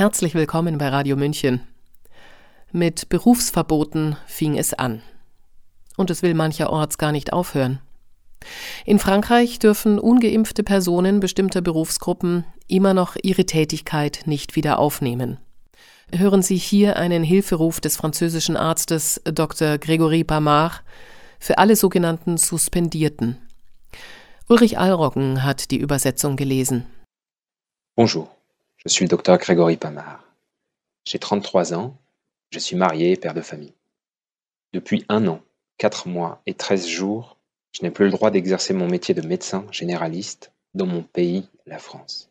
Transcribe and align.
Herzlich 0.00 0.32
willkommen 0.32 0.78
bei 0.78 0.88
Radio 0.88 1.14
München. 1.14 1.60
Mit 2.72 3.10
Berufsverboten 3.10 4.16
fing 4.26 4.56
es 4.56 4.72
an. 4.72 5.02
Und 5.98 6.08
es 6.08 6.22
will 6.22 6.32
mancherorts 6.32 6.96
gar 6.96 7.12
nicht 7.12 7.34
aufhören. 7.34 7.80
In 8.86 8.98
Frankreich 8.98 9.58
dürfen 9.58 9.98
ungeimpfte 9.98 10.62
Personen 10.62 11.20
bestimmter 11.20 11.60
Berufsgruppen 11.60 12.46
immer 12.66 12.94
noch 12.94 13.14
ihre 13.22 13.44
Tätigkeit 13.44 14.22
nicht 14.24 14.56
wieder 14.56 14.78
aufnehmen. 14.78 15.36
Hören 16.10 16.40
Sie 16.40 16.56
hier 16.56 16.96
einen 16.96 17.22
Hilferuf 17.22 17.82
des 17.82 17.98
französischen 17.98 18.56
Arztes 18.56 19.20
Dr. 19.24 19.76
Gregory 19.76 20.24
Pamard 20.24 20.82
für 21.38 21.58
alle 21.58 21.76
sogenannten 21.76 22.38
Suspendierten. 22.38 23.36
Ulrich 24.48 24.78
Allroggen 24.78 25.44
hat 25.44 25.70
die 25.70 25.78
Übersetzung 25.78 26.36
gelesen. 26.36 26.86
Bonjour, 27.96 28.30
je 28.84 28.88
suis 28.88 29.04
le 29.04 29.08
Dr. 29.08 29.36
Gregory 29.36 29.76
Pamard. 29.76 30.24
J'ai 31.04 31.18
33 31.18 31.74
ans, 31.74 31.96
je 32.50 32.58
suis 32.58 32.76
marié 32.76 33.12
et 33.12 33.16
père 33.16 33.34
de 33.34 33.42
famille. 33.42 33.74
Depuis 34.72 35.04
un 35.08 35.26
an, 35.26 35.40
quatre 35.76 36.08
mois 36.08 36.40
et 36.46 36.54
13 36.54 36.86
jours, 36.86 37.36
je 37.72 37.82
n'ai 37.82 37.90
plus 37.90 38.06
le 38.06 38.10
droit 38.10 38.30
d'exercer 38.30 38.72
mon 38.72 38.88
métier 38.88 39.14
de 39.14 39.26
médecin 39.26 39.64
généraliste 39.70 40.52
dans 40.74 40.86
mon 40.86 41.02
pays, 41.02 41.46
la 41.66 41.78
France. 41.78 42.30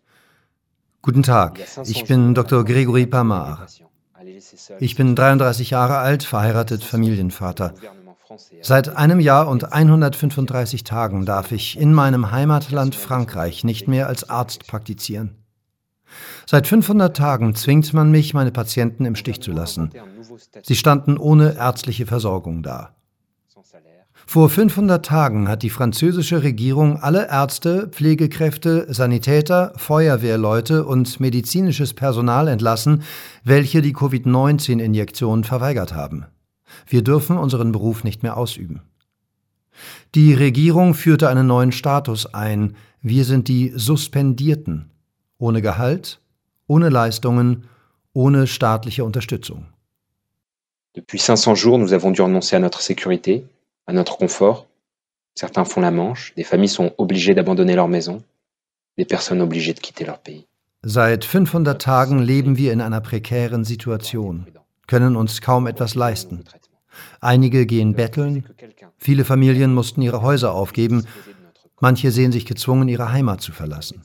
Guten 1.01 1.23
Tag, 1.23 1.63
ich 1.85 2.03
bin 2.05 2.33
Dr. 2.33 2.63
Gregory 2.65 3.05
Pamar. 3.05 3.67
Ich 4.79 4.95
bin 4.95 5.15
33 5.15 5.69
Jahre 5.69 5.97
alt, 5.97 6.23
verheiratet, 6.23 6.83
Familienvater. 6.83 7.73
Seit 8.61 8.89
einem 8.89 9.19
Jahr 9.19 9.47
und 9.47 9.71
135 9.71 10.83
Tagen 10.83 11.25
darf 11.25 11.51
ich 11.51 11.79
in 11.79 11.93
meinem 11.93 12.31
Heimatland 12.31 12.95
Frankreich 12.95 13.63
nicht 13.63 13.87
mehr 13.87 14.07
als 14.07 14.29
Arzt 14.29 14.67
praktizieren. 14.67 15.39
Seit 16.45 16.67
500 16.67 17.15
Tagen 17.15 17.55
zwingt 17.55 17.93
man 17.93 18.11
mich, 18.11 18.33
meine 18.33 18.51
Patienten 18.51 19.05
im 19.05 19.15
Stich 19.15 19.41
zu 19.41 19.51
lassen. 19.51 19.91
Sie 20.63 20.75
standen 20.75 21.17
ohne 21.17 21.55
ärztliche 21.55 22.05
Versorgung 22.05 22.63
da. 22.63 22.95
Vor 24.25 24.47
500 24.47 25.03
Tagen 25.03 25.47
hat 25.47 25.63
die 25.63 25.71
französische 25.71 26.43
Regierung 26.43 26.97
alle 26.97 27.29
Ärzte, 27.29 27.87
Pflegekräfte, 27.87 28.85
Sanitäter, 28.93 29.73
Feuerwehrleute 29.75 30.85
und 30.85 31.19
medizinisches 31.19 31.95
Personal 31.95 32.47
entlassen, 32.47 33.01
welche 33.43 33.81
die 33.81 33.91
Covid-19-Injektion 33.91 35.43
verweigert 35.43 35.95
haben. 35.95 36.27
Wir 36.85 37.03
dürfen 37.03 37.39
unseren 37.39 37.71
Beruf 37.71 38.03
nicht 38.03 38.21
mehr 38.21 38.37
ausüben. 38.37 38.81
Die 40.13 40.35
Regierung 40.35 40.93
führte 40.93 41.27
einen 41.27 41.47
neuen 41.47 41.71
Status 41.71 42.31
ein. 42.31 42.75
Wir 43.01 43.25
sind 43.25 43.47
die 43.47 43.73
Suspendierten. 43.75 44.91
Ohne 45.39 45.61
Gehalt, 45.61 46.19
ohne 46.67 46.89
Leistungen, 46.89 47.63
ohne 48.13 48.45
staatliche 48.45 49.03
Unterstützung. 49.03 49.65
Depuis 50.95 51.19
500 51.19 51.55
jours, 51.55 51.77
nous 51.77 51.93
avons 51.93 52.11
dû 52.11 52.21
renoncer 52.21 52.55
à 52.55 52.59
notre 52.59 52.81
sécurité, 52.81 53.45
à 53.87 53.93
notre 53.93 54.17
confort. 54.17 54.67
Certains 55.35 55.65
font 55.65 55.81
la 55.81 55.91
manche, 55.91 56.33
des 56.35 56.43
familles 56.43 56.69
sont 56.69 56.91
obligées 56.97 57.33
d'abandonner 57.33 57.75
leur 57.75 57.87
maison, 57.87 58.21
des 58.97 59.05
personnes 59.05 59.41
obligées 59.41 59.73
de 59.73 59.79
quitter 59.79 60.05
leur 60.05 60.19
pays. 60.19 60.45
Seit 60.83 61.23
500 61.25 61.77
Tagen 61.77 62.19
leben 62.19 62.57
wir 62.57 62.73
in 62.73 62.81
einer 62.81 63.01
prekären 63.01 63.63
Situation, 63.63 64.45
können 64.87 65.15
uns 65.15 65.41
kaum 65.41 65.67
etwas 65.67 65.95
leisten. 65.95 66.43
Einige 67.21 67.65
gehen 67.65 67.93
betteln, 67.93 68.43
viele 68.97 69.23
Familien 69.23 69.73
mussten 69.73 70.01
ihre 70.01 70.21
Häuser 70.21 70.53
aufgeben, 70.53 71.05
manche 71.79 72.11
sehen 72.11 72.31
sich 72.31 72.45
gezwungen, 72.45 72.87
ihre 72.87 73.11
Heimat 73.11 73.41
zu 73.41 73.51
verlassen. 73.51 74.01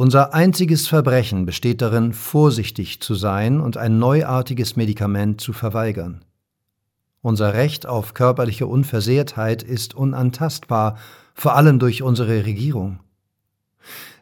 Unser 0.00 0.32
einziges 0.32 0.86
Verbrechen 0.86 1.44
besteht 1.44 1.82
darin, 1.82 2.12
vorsichtig 2.12 3.00
zu 3.00 3.16
sein 3.16 3.60
und 3.60 3.76
ein 3.76 3.98
neuartiges 3.98 4.76
Medikament 4.76 5.40
zu 5.40 5.52
verweigern. 5.52 6.24
Unser 7.20 7.54
Recht 7.54 7.84
auf 7.84 8.14
körperliche 8.14 8.68
Unversehrtheit 8.68 9.64
ist 9.64 9.96
unantastbar, 9.96 10.98
vor 11.34 11.56
allem 11.56 11.80
durch 11.80 12.04
unsere 12.04 12.46
Regierung. 12.46 13.00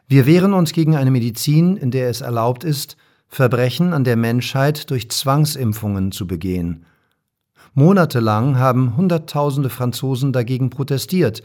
Wir 0.07 0.25
wehren 0.25 0.55
uns 0.55 0.73
gegen 0.73 0.95
eine 0.95 1.11
Medizin, 1.11 1.77
in 1.77 1.91
der 1.91 2.09
es 2.09 2.21
erlaubt 2.21 2.63
ist, 2.63 2.97
Verbrechen 3.27 3.93
an 3.93 4.03
der 4.03 4.15
Menschheit 4.15 4.89
durch 4.89 5.11
Zwangsimpfungen 5.11 6.11
zu 6.11 6.25
begehen. 6.25 6.87
Monatelang 7.75 8.57
haben 8.57 8.97
Hunderttausende 8.97 9.69
Franzosen 9.69 10.33
dagegen 10.33 10.71
protestiert. 10.71 11.43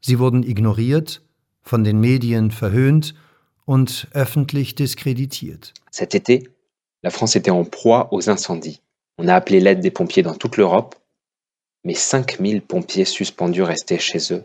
Sie 0.00 0.18
wurden 0.18 0.42
ignoriert, 0.42 1.22
von 1.62 1.84
den 1.84 2.00
Medien 2.00 2.50
verhöhnt 2.50 3.14
und 3.68 4.08
öffentlich 4.12 4.74
diskreditiert. 4.74 5.74
Cet 5.90 6.14
été, 6.14 6.48
la 7.02 7.10
France 7.10 7.36
était 7.36 7.50
en 7.50 7.64
proie 7.64 8.08
aux 8.12 8.30
incendies. 8.30 8.80
On 9.18 9.28
a 9.28 9.34
appelé 9.34 9.60
l'aide 9.60 9.80
des 9.80 9.90
pompiers 9.90 10.22
dans 10.22 10.34
toute 10.34 10.56
l'Europe, 10.56 10.94
mais 11.84 11.94
5000 11.94 12.62
pompiers 12.62 13.04
suspendus 13.04 13.62
restaient 13.62 13.98
chez 13.98 14.32
eux, 14.32 14.44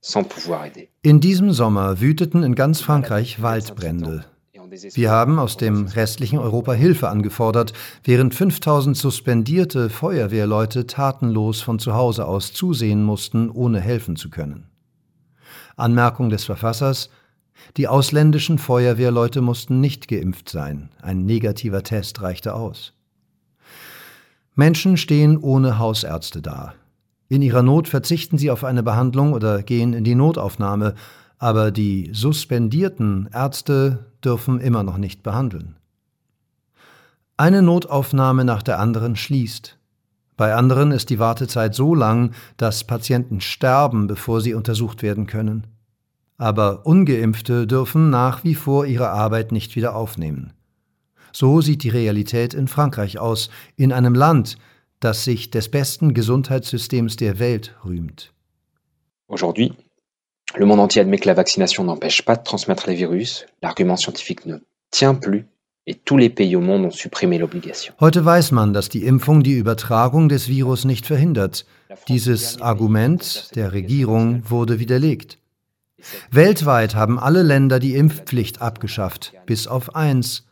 sans 0.00 0.24
pouvoir 0.24 0.64
aider. 0.64 0.88
In 1.04 1.20
diesem 1.20 1.52
Sommer 1.52 2.00
wüteten 2.00 2.42
in 2.42 2.54
ganz 2.54 2.80
Frankreich 2.80 3.42
Waldbrände. 3.42 4.24
Wir 4.94 5.10
haben 5.10 5.38
aus 5.38 5.58
dem 5.58 5.86
restlichen 5.88 6.38
Europa 6.38 6.72
Hilfe 6.72 7.10
angefordert, 7.10 7.74
während 8.04 8.34
5000 8.34 8.96
suspendierte 8.96 9.90
Feuerwehrleute 9.90 10.86
tatenlos 10.86 11.60
von 11.60 11.78
zu 11.78 11.92
Hause 11.92 12.26
aus 12.26 12.54
zusehen 12.54 13.04
mussten, 13.04 13.50
ohne 13.50 13.80
helfen 13.80 14.16
zu 14.16 14.30
können. 14.30 14.70
Anmerkung 15.76 16.30
des 16.30 16.44
Verfassers 16.44 17.10
Die 17.76 17.88
ausländischen 17.88 18.58
Feuerwehrleute 18.58 19.40
mussten 19.40 19.80
nicht 19.80 20.08
geimpft 20.08 20.48
sein, 20.48 20.90
ein 21.00 21.24
negativer 21.24 21.82
Test 21.82 22.20
reichte 22.22 22.54
aus. 22.54 22.92
Menschen 24.54 24.96
stehen 24.96 25.38
ohne 25.38 25.78
Hausärzte 25.78 26.42
da. 26.42 26.74
In 27.28 27.40
ihrer 27.40 27.62
Not 27.62 27.88
verzichten 27.88 28.36
sie 28.36 28.50
auf 28.50 28.64
eine 28.64 28.82
Behandlung 28.82 29.32
oder 29.32 29.62
gehen 29.62 29.94
in 29.94 30.04
die 30.04 30.14
Notaufnahme, 30.14 30.94
aber 31.38 31.70
die 31.70 32.10
suspendierten 32.12 33.30
Ärzte 33.32 34.06
dürfen 34.22 34.60
immer 34.60 34.82
noch 34.82 34.98
nicht 34.98 35.22
behandeln. 35.22 35.76
Eine 37.38 37.62
Notaufnahme 37.62 38.44
nach 38.44 38.62
der 38.62 38.78
anderen 38.78 39.16
schließt. 39.16 39.78
Bei 40.36 40.54
anderen 40.54 40.92
ist 40.92 41.10
die 41.10 41.18
Wartezeit 41.18 41.74
so 41.74 41.94
lang, 41.94 42.32
dass 42.56 42.84
Patienten 42.84 43.40
sterben, 43.40 44.06
bevor 44.06 44.40
sie 44.40 44.54
untersucht 44.54 45.02
werden 45.02 45.26
können. 45.26 45.66
Aber 46.42 46.84
ungeimpfte 46.86 47.68
dürfen 47.68 48.10
nach 48.10 48.42
wie 48.42 48.56
vor 48.56 48.84
ihre 48.84 49.10
Arbeit 49.10 49.52
nicht 49.52 49.76
wieder 49.76 49.94
aufnehmen. 49.94 50.52
So 51.32 51.60
sieht 51.60 51.84
die 51.84 51.88
Realität 51.88 52.52
in 52.52 52.66
Frankreich 52.66 53.20
aus, 53.20 53.48
in 53.76 53.92
einem 53.92 54.16
Land, 54.16 54.56
das 54.98 55.22
sich 55.22 55.50
des 55.50 55.68
besten 55.68 56.14
Gesundheitssystems 56.14 57.14
der 57.14 57.38
Welt 57.38 57.76
rühmt. 57.84 58.32
Aujourd'hui, 59.28 59.72
le 60.56 60.66
monde 60.66 60.82
entier 60.82 61.02
admet 61.02 61.18
que 61.18 61.28
la 61.28 61.36
vaccination 61.36 61.84
n'empêche 61.84 62.24
pas 62.24 62.34
de 62.34 62.42
transmettre 62.42 62.88
les 62.88 62.96
virus. 62.96 63.46
L'argument 63.62 63.96
scientifique 63.96 64.44
ne 64.44 64.56
tient 64.90 65.14
plus 65.14 65.44
et 65.86 65.94
tous 65.94 66.16
les 66.16 66.28
pays 66.28 66.56
au 66.56 66.60
monde 66.60 66.86
ont 66.86 66.90
supprimé 66.90 67.38
l'obligation. 67.38 67.94
Heute 68.00 68.24
weiß 68.24 68.50
man, 68.50 68.72
dass 68.72 68.88
die 68.88 69.06
Impfung 69.06 69.44
die 69.44 69.56
Übertragung 69.56 70.28
des 70.28 70.48
Virus 70.48 70.84
nicht 70.84 71.06
verhindert. 71.06 71.66
Dieses 72.08 72.60
Argument 72.60 73.52
der 73.54 73.72
Regierung 73.72 74.42
wurde 74.50 74.80
widerlegt. 74.80 75.38
Weltweit 76.30 76.94
haben 76.94 77.18
alle 77.18 77.42
Länder 77.42 77.78
die 77.78 77.94
Impfpflicht 77.94 78.60
abgeschafft, 78.60 79.32
bis 79.46 79.66
auf 79.66 79.94
eins, 79.94 80.44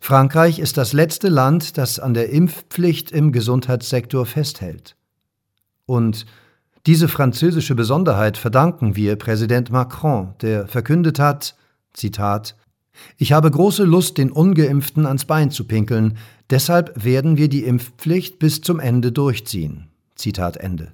Frankreich 0.00 0.58
ist 0.58 0.76
das 0.76 0.92
letzte 0.92 1.28
Land, 1.28 1.76
das 1.76 1.98
an 1.98 2.14
der 2.14 2.30
Impfpflicht 2.30 3.10
im 3.10 3.32
Gesundheitssektor 3.32 4.26
festhält. 4.26 4.96
Und 5.86 6.26
diese 6.86 7.08
französische 7.08 7.74
Besonderheit 7.74 8.36
verdanken 8.36 8.96
wir 8.96 9.16
Präsident 9.16 9.70
Macron, 9.70 10.34
der 10.40 10.68
verkündet 10.68 11.18
hat, 11.18 11.56
Zitat, 11.92 12.56
ich 13.16 13.32
habe 13.32 13.50
große 13.50 13.84
Lust, 13.84 14.18
den 14.18 14.32
ungeimpften 14.32 15.06
ans 15.06 15.24
Bein 15.24 15.50
zu 15.50 15.64
pinkeln, 15.64 16.18
deshalb 16.50 17.04
werden 17.04 17.36
wir 17.36 17.48
die 17.48 17.64
Impfpflicht 17.64 18.38
bis 18.38 18.60
zum 18.60 18.80
Ende 18.80 19.12
durchziehen. 19.12 19.88
Zitat 20.14 20.56
Ende. 20.56 20.92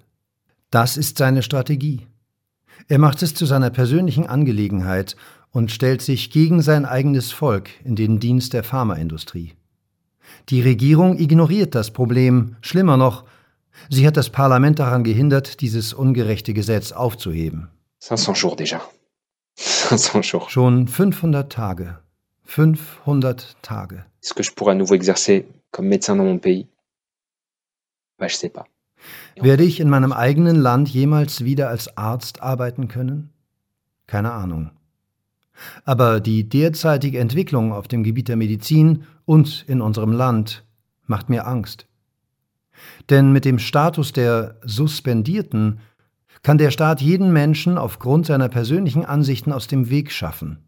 Das 0.70 0.96
ist 0.96 1.16
seine 1.18 1.42
Strategie. 1.42 2.06
Er 2.88 2.98
macht 2.98 3.22
es 3.22 3.34
zu 3.34 3.46
seiner 3.46 3.70
persönlichen 3.70 4.26
Angelegenheit 4.26 5.16
und 5.50 5.70
stellt 5.70 6.02
sich 6.02 6.30
gegen 6.30 6.60
sein 6.60 6.84
eigenes 6.84 7.32
Volk 7.32 7.70
in 7.84 7.96
den 7.96 8.20
Dienst 8.20 8.52
der 8.52 8.64
Pharmaindustrie. 8.64 9.54
Die 10.50 10.60
Regierung 10.60 11.18
ignoriert 11.18 11.74
das 11.74 11.92
Problem, 11.92 12.56
schlimmer 12.60 12.96
noch, 12.96 13.24
sie 13.88 14.06
hat 14.06 14.16
das 14.16 14.30
Parlament 14.30 14.78
daran 14.78 15.04
gehindert, 15.04 15.60
dieses 15.60 15.94
ungerechte 15.94 16.52
Gesetz 16.52 16.92
aufzuheben. 16.92 17.68
500 18.00 18.36
jours 18.36 18.56
déjà. 18.56 18.80
500 19.56 20.24
jours. 20.24 20.50
Schon 20.50 20.88
500 20.88 21.50
Tage. 21.50 21.98
500 22.44 23.56
Tage. 23.62 24.04
Est-ce 24.22 24.34
que 24.34 24.42
je 24.42 24.52
pourrais 24.52 24.72
à 24.72 24.74
nouveau 24.74 24.94
exercer 24.94 25.46
comme 25.70 25.86
médecin 25.86 26.16
dans 26.16 26.24
mon 26.24 26.38
pays 26.38 26.66
bah, 28.18 28.28
Je 28.28 28.36
sais 28.36 28.50
pas. 28.50 28.66
Werde 29.40 29.64
ich 29.64 29.80
in 29.80 29.90
meinem 29.90 30.12
eigenen 30.12 30.56
Land 30.56 30.88
jemals 30.88 31.44
wieder 31.44 31.68
als 31.68 31.96
Arzt 31.96 32.42
arbeiten 32.42 32.88
können? 32.88 33.30
Keine 34.06 34.32
Ahnung. 34.32 34.70
Aber 35.84 36.20
die 36.20 36.48
derzeitige 36.48 37.18
Entwicklung 37.18 37.72
auf 37.72 37.88
dem 37.88 38.02
Gebiet 38.02 38.28
der 38.28 38.36
Medizin 38.36 39.04
und 39.24 39.64
in 39.68 39.80
unserem 39.80 40.12
Land 40.12 40.64
macht 41.06 41.28
mir 41.28 41.46
Angst. 41.46 41.86
Denn 43.10 43.32
mit 43.32 43.44
dem 43.44 43.58
Status 43.58 44.12
der 44.12 44.56
Suspendierten 44.64 45.78
kann 46.42 46.58
der 46.58 46.70
Staat 46.70 47.00
jeden 47.00 47.32
Menschen 47.32 47.78
aufgrund 47.78 48.26
seiner 48.26 48.48
persönlichen 48.48 49.04
Ansichten 49.04 49.52
aus 49.52 49.66
dem 49.66 49.90
Weg 49.90 50.12
schaffen. 50.12 50.58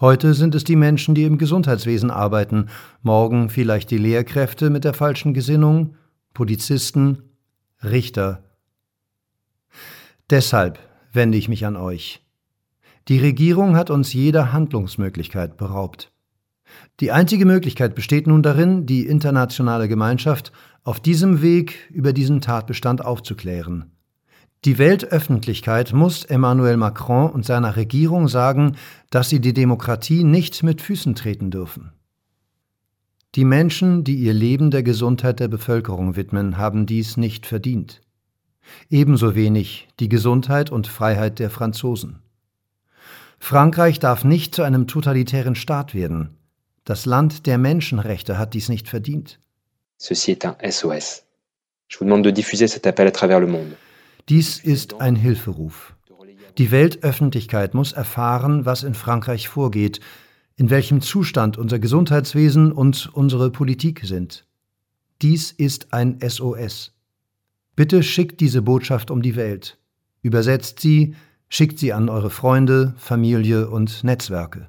Heute 0.00 0.32
sind 0.32 0.54
es 0.54 0.62
die 0.62 0.76
Menschen, 0.76 1.14
die 1.14 1.24
im 1.24 1.38
Gesundheitswesen 1.38 2.10
arbeiten, 2.10 2.66
morgen 3.02 3.50
vielleicht 3.50 3.90
die 3.90 3.98
Lehrkräfte 3.98 4.70
mit 4.70 4.84
der 4.84 4.94
falschen 4.94 5.34
Gesinnung, 5.34 5.96
Polizisten, 6.34 7.24
Richter. 7.84 8.42
Deshalb 10.30 10.80
wende 11.12 11.38
ich 11.38 11.48
mich 11.48 11.64
an 11.64 11.76
euch. 11.76 12.24
Die 13.06 13.20
Regierung 13.20 13.76
hat 13.76 13.88
uns 13.90 14.12
jeder 14.12 14.52
Handlungsmöglichkeit 14.52 15.56
beraubt. 15.56 16.10
Die 16.98 17.12
einzige 17.12 17.46
Möglichkeit 17.46 17.94
besteht 17.94 18.26
nun 18.26 18.42
darin, 18.42 18.84
die 18.84 19.06
internationale 19.06 19.86
Gemeinschaft 19.86 20.50
auf 20.82 20.98
diesem 20.98 21.40
Weg 21.40 21.88
über 21.90 22.12
diesen 22.12 22.40
Tatbestand 22.40 23.04
aufzuklären. 23.04 23.92
Die 24.64 24.78
Weltöffentlichkeit 24.78 25.92
muss 25.92 26.24
Emmanuel 26.24 26.76
Macron 26.76 27.30
und 27.30 27.46
seiner 27.46 27.76
Regierung 27.76 28.26
sagen, 28.26 28.76
dass 29.10 29.28
sie 29.28 29.40
die 29.40 29.54
Demokratie 29.54 30.24
nicht 30.24 30.64
mit 30.64 30.82
Füßen 30.82 31.14
treten 31.14 31.52
dürfen. 31.52 31.92
Die 33.34 33.44
Menschen, 33.44 34.04
die 34.04 34.16
ihr 34.16 34.32
Leben 34.32 34.70
der 34.70 34.82
Gesundheit 34.82 35.38
der 35.38 35.48
Bevölkerung 35.48 36.16
widmen, 36.16 36.56
haben 36.56 36.86
dies 36.86 37.16
nicht 37.16 37.46
verdient. 37.46 38.00
Ebenso 38.88 39.34
wenig 39.34 39.88
die 40.00 40.08
Gesundheit 40.08 40.70
und 40.70 40.86
Freiheit 40.86 41.38
der 41.38 41.50
Franzosen. 41.50 42.22
Frankreich 43.38 43.98
darf 43.98 44.24
nicht 44.24 44.54
zu 44.54 44.62
einem 44.62 44.86
totalitären 44.86 45.54
Staat 45.54 45.94
werden. 45.94 46.38
Das 46.84 47.06
Land 47.06 47.46
der 47.46 47.58
Menschenrechte 47.58 48.38
hat 48.38 48.54
dies 48.54 48.68
nicht 48.68 48.88
verdient. 48.88 49.38
Ceci 49.98 50.32
est 50.32 50.44
un 50.44 50.56
SOS. 50.62 51.24
Je 51.88 51.98
vous 51.98 52.04
demande 52.04 52.24
de 52.24 52.32
diffuser 52.32 52.68
cet 52.68 52.86
appel 52.86 53.06
à 53.06 53.12
travers 53.12 53.40
le 53.40 53.46
monde. 53.46 53.76
Dies 54.28 54.58
ist 54.58 55.00
ein 55.00 55.16
Hilferuf. 55.16 55.94
Die 56.58 56.70
Weltöffentlichkeit 56.70 57.74
muss 57.74 57.92
erfahren, 57.92 58.64
was 58.66 58.82
in 58.82 58.94
Frankreich 58.94 59.48
vorgeht, 59.48 60.00
in 60.58 60.68
welchem 60.68 61.00
Zustand 61.00 61.56
unser 61.56 61.78
Gesundheitswesen 61.78 62.72
und 62.72 63.08
unsere 63.14 63.50
Politik 63.50 64.02
sind. 64.04 64.46
Dies 65.22 65.50
ist 65.50 65.94
ein 65.94 66.18
SOS. 66.20 66.92
Bitte 67.74 68.02
schickt 68.02 68.40
diese 68.40 68.60
Botschaft 68.60 69.10
um 69.10 69.22
die 69.22 69.36
Welt. 69.36 69.78
Übersetzt 70.20 70.80
sie, 70.80 71.14
Schickt 71.50 71.78
sie 71.78 71.94
an 71.94 72.10
eure 72.10 72.28
Freunde, 72.28 72.94
Familie 72.98 73.70
und 73.70 74.04
Netzwerke. 74.04 74.68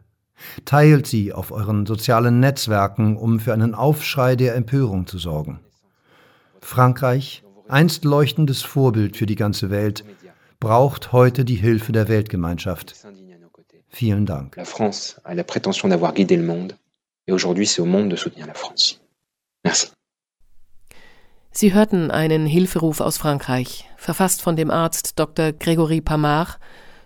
Teilt 0.64 1.08
sie 1.08 1.34
auf 1.34 1.52
euren 1.52 1.86
sozialen 1.86 2.40
Netzwerken, 2.40 3.18
um 3.18 3.42
für 3.42 3.54
einen 3.54 3.76
Aufschrei 3.76 4.38
der 4.38 4.56
Empörung 4.56 5.06
zu 5.06 5.18
sorgen. 5.18 5.60
Frankreich, 6.62 7.44
einst 7.68 8.06
leuchtendes 8.06 8.62
Vorbild 8.62 9.18
für 9.18 9.26
die 9.26 9.36
ganze 9.36 9.70
Welt, 9.70 10.06
braucht 10.62 11.12
heute 11.12 11.44
die 11.44 11.56
Hilfe 11.56 11.92
der 11.92 12.08
Weltgemeinschaft. 12.08 12.96
Vielen 13.90 14.26
Dank. 14.26 14.56
La 14.56 14.66
France 14.66 15.20
a 15.24 15.34
la 15.34 15.44
prétention 15.44 15.88
d'avoir 15.88 16.14
guidé 16.14 16.38
le 16.38 16.44
monde, 16.44 16.78
et 17.28 17.32
aujourd'hui 17.32 17.66
c'est 17.66 17.82
au 17.82 17.86
monde 17.86 18.10
de 18.10 18.16
soutenir 18.16 18.48
la 18.48 18.54
France. 18.54 19.02
Merci. 19.64 19.88
Sie 21.52 21.74
hörten 21.74 22.12
einen 22.12 22.46
Hilferuf 22.46 23.02
aus 23.02 23.18
Frankreich, 23.18 23.90
verfasst 23.98 24.42
von 24.42 24.56
dem 24.56 24.70
Arzt 24.70 25.20
Dr. 25.20 25.52
Gregory 25.52 26.02
Pamar, 26.02 26.58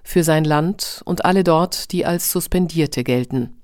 für 0.03 0.23
sein 0.23 0.43
Land 0.43 1.01
und 1.05 1.23
alle 1.23 1.43
dort, 1.43 1.91
die 1.91 2.05
als 2.05 2.29
Suspendierte 2.29 3.03
gelten. 3.03 3.61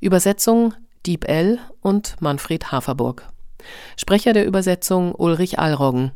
Übersetzung 0.00 0.74
Dieb 1.04 1.28
L. 1.28 1.58
und 1.80 2.16
Manfred 2.20 2.72
Haferburg. 2.72 3.28
Sprecher 3.96 4.32
der 4.32 4.46
Übersetzung 4.46 5.14
Ulrich 5.14 5.58
Allroggen. 5.58 6.12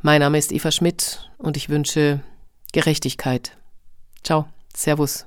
Mein 0.00 0.20
Name 0.20 0.38
ist 0.38 0.52
Eva 0.52 0.70
Schmidt 0.70 1.30
und 1.38 1.56
ich 1.56 1.68
wünsche 1.68 2.20
Gerechtigkeit. 2.72 3.56
Ciao, 4.22 4.46
Servus. 4.74 5.26